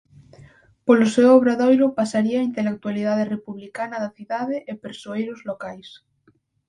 [0.87, 5.87] Polo seu obradoiro pasaría a intelectualidade republicana da cidade e persoeiros locais.